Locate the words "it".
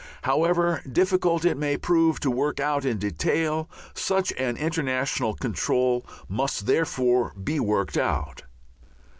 1.45-1.57